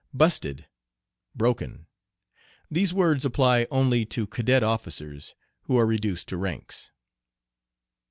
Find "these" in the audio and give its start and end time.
2.71-2.91